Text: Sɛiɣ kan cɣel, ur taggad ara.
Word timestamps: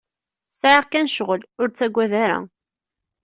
Sɛiɣ 0.59 0.83
kan 0.91 1.07
cɣel, 1.15 1.41
ur 1.61 1.69
taggad 1.77 2.11
ara. 2.23 2.39